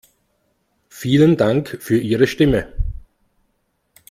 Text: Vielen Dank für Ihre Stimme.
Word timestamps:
Vielen 0.89 1.37
Dank 1.37 1.77
für 1.79 1.95
Ihre 1.99 2.25
Stimme. 2.25 2.73